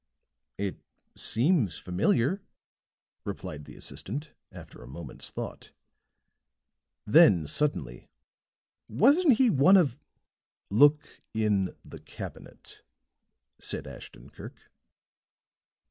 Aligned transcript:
"It 0.57 0.77
seems 1.15 1.77
familiar," 1.77 2.41
replied 3.23 3.65
the 3.65 3.75
assistant, 3.75 4.33
after 4.51 4.81
a 4.81 4.87
moment's 4.87 5.29
thought. 5.29 5.73
Then 7.05 7.45
suddenly: 7.45 8.09
"Wasn't 8.89 9.33
he 9.37 9.51
one 9.51 9.77
of" 9.77 9.99
"Look 10.71 11.21
in 11.35 11.75
the 11.85 11.99
cabinet," 11.99 12.81
said 13.59 13.85
Ashton 13.85 14.31
Kirk. 14.31 14.71